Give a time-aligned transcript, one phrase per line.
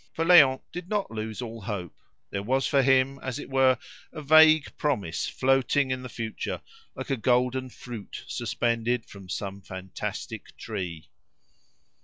[0.13, 1.93] For Léon did not lose all hope;
[2.31, 3.77] there was for him, as it were,
[4.11, 6.59] a vague promise floating in the future,
[6.95, 11.07] like a golden fruit suspended from some fantastic tree.